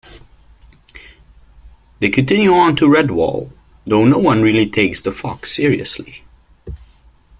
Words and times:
They 1.99 2.09
continue 2.09 2.55
on 2.55 2.75
to 2.77 2.85
Redwall, 2.87 3.51
though 3.85 4.03
no 4.03 4.17
one 4.17 4.41
really 4.41 4.65
takes 4.65 4.99
the 4.99 5.11
fox 5.13 5.51
seriously. 5.55 6.23